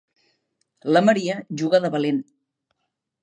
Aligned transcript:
La 0.95 1.03
Maria 1.09 1.37
juga 1.63 1.83
de 1.85 1.91
valent. 1.97 2.21